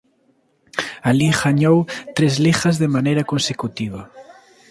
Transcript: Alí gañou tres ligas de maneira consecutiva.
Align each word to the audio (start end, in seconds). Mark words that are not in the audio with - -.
Alí 1.09 1.27
gañou 1.41 1.77
tres 2.15 2.33
ligas 2.45 2.75
de 2.81 2.87
maneira 2.95 3.27
consecutiva. 3.31 4.01